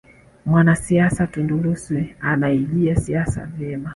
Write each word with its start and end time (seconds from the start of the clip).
mwanasiasa 0.45 1.27
tundu 1.27 1.57
lissu 1.57 2.03
anaijia 2.21 2.95
siasa 2.95 3.45
vyema 3.45 3.89